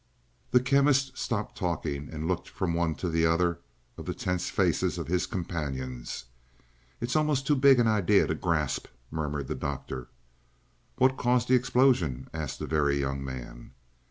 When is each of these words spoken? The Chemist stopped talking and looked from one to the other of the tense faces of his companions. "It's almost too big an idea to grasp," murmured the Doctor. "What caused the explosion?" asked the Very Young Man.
The 0.49 0.59
Chemist 0.59 1.15
stopped 1.15 1.59
talking 1.59 2.09
and 2.11 2.27
looked 2.27 2.49
from 2.49 2.73
one 2.73 2.95
to 2.95 3.07
the 3.07 3.27
other 3.27 3.59
of 3.99 4.07
the 4.07 4.15
tense 4.15 4.49
faces 4.49 4.97
of 4.97 5.05
his 5.05 5.27
companions. 5.27 6.25
"It's 6.99 7.15
almost 7.15 7.45
too 7.45 7.55
big 7.55 7.77
an 7.79 7.85
idea 7.87 8.25
to 8.25 8.33
grasp," 8.33 8.87
murmured 9.11 9.45
the 9.47 9.53
Doctor. 9.53 10.07
"What 10.95 11.17
caused 11.17 11.49
the 11.49 11.53
explosion?" 11.55 12.31
asked 12.33 12.57
the 12.57 12.65
Very 12.65 12.99
Young 12.99 13.23
Man. 13.23 13.73